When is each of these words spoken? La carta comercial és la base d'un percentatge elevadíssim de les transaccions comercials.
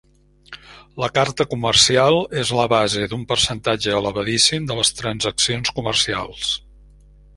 La 1.01 1.09
carta 1.17 1.45
comercial 1.51 2.17
és 2.43 2.53
la 2.59 2.65
base 2.73 3.09
d'un 3.11 3.25
percentatge 3.33 3.93
elevadíssim 3.99 4.67
de 4.73 4.79
les 4.81 4.95
transaccions 5.03 5.75
comercials. 5.81 6.51